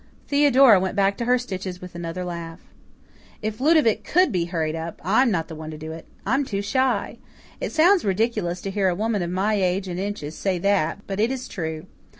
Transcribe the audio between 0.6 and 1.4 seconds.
went back to her